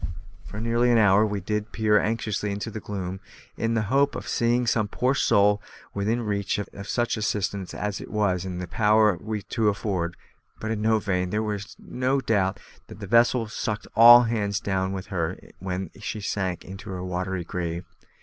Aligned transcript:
For 0.43 0.59
nearly 0.59 0.89
an 0.89 0.97
hour 0.97 1.27
did 1.39 1.63
we 1.65 1.69
peer 1.69 1.99
anxiously 1.99 2.49
into 2.49 2.71
the 2.71 2.79
gloom, 2.79 3.19
in 3.55 3.75
the 3.75 3.83
hope 3.83 4.15
of 4.15 4.27
seeing 4.27 4.65
some 4.65 4.87
poor 4.87 5.13
soul 5.13 5.61
within 5.93 6.23
reach 6.23 6.57
of 6.57 6.87
such 6.89 7.17
assistance 7.17 7.71
as 7.75 8.01
it 8.01 8.09
was 8.09 8.43
in 8.43 8.59
our 8.59 8.65
power 8.65 9.15
to 9.15 9.69
afford, 9.69 10.17
but 10.59 10.71
in 10.71 10.99
vain; 11.01 11.29
there 11.29 11.53
is 11.53 11.75
no 11.77 12.19
doubt 12.19 12.59
that 12.87 12.99
the 12.99 13.05
vessel 13.05 13.47
sucked 13.47 13.85
all 13.95 14.23
hands 14.23 14.59
down 14.59 14.91
with 14.91 15.05
her 15.13 15.37
when 15.59 15.91
she 15.99 16.19
sank 16.19 16.65
into 16.65 16.89
her 16.89 17.03
watery 17.05 17.43
grave. 17.43 17.85